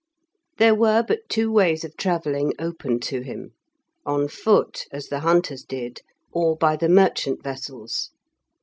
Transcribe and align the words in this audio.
There 0.57 0.73
were 0.73 1.03
but 1.07 1.29
two 1.29 1.51
ways 1.51 1.83
of 1.83 1.95
travelling 1.95 2.55
open 2.57 2.99
to 3.01 3.21
him: 3.21 3.51
on 4.03 4.29
foot, 4.29 4.87
as 4.91 5.09
the 5.09 5.19
hunters 5.19 5.63
did, 5.63 6.01
or 6.31 6.57
by 6.57 6.75
the 6.75 6.89
merchant 6.89 7.43
vessels. 7.43 8.09